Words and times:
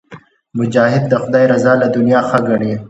مجاهد 0.59 1.03
د 1.09 1.13
خدای 1.23 1.45
رضا 1.53 1.73
له 1.81 1.87
دنیا 1.97 2.19
ښه 2.29 2.39
ګڼي. 2.47 2.73